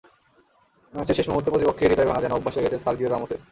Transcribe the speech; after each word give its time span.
ম্যাচের 0.93 1.17
শেষ 1.17 1.27
মুহূর্তে 1.29 1.51
প্রতিপক্ষের 1.51 1.89
হৃদয় 1.91 2.07
ভাঙা 2.09 2.23
যেন 2.23 2.33
অভ্যাস 2.35 2.53
হয়ে 2.55 2.65
গেছে 2.65 2.83
সার্জিও 2.83 3.09
রামোসের। 3.09 3.39